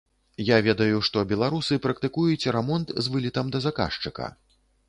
[0.45, 4.33] Я ведаю, што беларусы практыкуюць рамонт з вылетам да заказчыка.